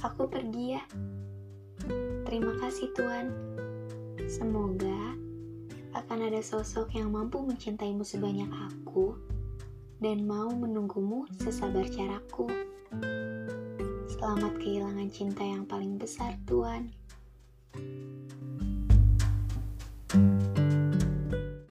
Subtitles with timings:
[0.00, 0.82] Aku pergi ya.
[2.24, 3.28] Terima kasih Tuhan.
[4.24, 5.12] Semoga
[5.92, 9.12] akan ada sosok yang mampu mencintaimu sebanyak aku
[10.00, 12.48] dan mau menunggumu sesabar caraku.
[14.08, 16.96] Selamat kehilangan cinta yang paling besar, Tuhan.